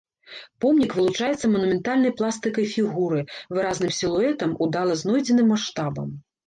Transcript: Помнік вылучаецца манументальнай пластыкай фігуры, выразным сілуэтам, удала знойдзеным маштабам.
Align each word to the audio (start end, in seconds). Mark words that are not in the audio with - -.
Помнік 0.63 0.95
вылучаецца 0.99 1.49
манументальнай 1.55 2.13
пластыкай 2.21 2.65
фігуры, 2.73 3.21
выразным 3.59 3.95
сілуэтам, 4.03 4.61
удала 4.69 4.93
знойдзеным 5.05 5.47
маштабам. 5.57 6.09